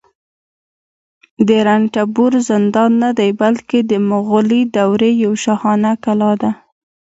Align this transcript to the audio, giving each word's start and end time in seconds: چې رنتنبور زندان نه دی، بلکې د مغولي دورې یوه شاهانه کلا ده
چې 1.47 1.55
رنتنبور 1.67 2.33
زندان 2.49 2.91
نه 3.03 3.09
دی، 3.19 3.29
بلکې 3.41 3.79
د 3.91 3.91
مغولي 4.09 4.61
دورې 4.75 5.11
یوه 5.23 5.37
شاهانه 5.43 5.91
کلا 6.03 6.31
ده 6.41 6.51